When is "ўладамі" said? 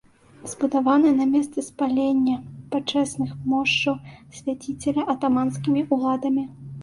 5.93-6.43